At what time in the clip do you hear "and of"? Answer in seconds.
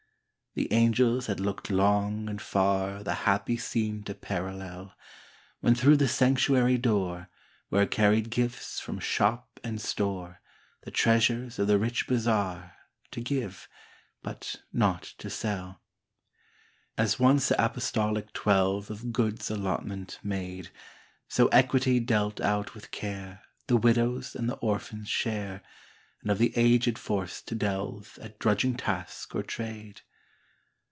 26.21-26.39